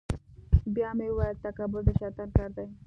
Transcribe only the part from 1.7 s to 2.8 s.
د شیطان کار دی.